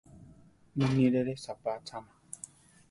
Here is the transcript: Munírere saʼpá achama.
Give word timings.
Munírere 0.77 1.33
saʼpá 1.43 1.71
achama. 1.77 2.11